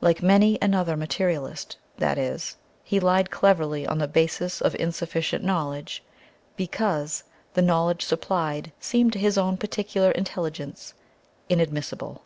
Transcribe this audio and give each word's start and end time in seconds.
Like 0.00 0.22
many 0.22 0.58
another 0.62 0.96
materialist, 0.96 1.76
that 1.98 2.18
is, 2.18 2.54
he 2.84 3.00
lied 3.00 3.32
cleverly 3.32 3.84
on 3.84 3.98
the 3.98 4.06
basis 4.06 4.60
of 4.60 4.76
insufficient 4.76 5.42
knowledge, 5.42 6.04
because 6.54 7.24
the 7.54 7.62
knowledge 7.62 8.04
supplied 8.04 8.70
seemed 8.78 9.12
to 9.14 9.18
his 9.18 9.36
own 9.36 9.56
particular 9.56 10.12
intelligence 10.12 10.94
inadmissible. 11.48 12.22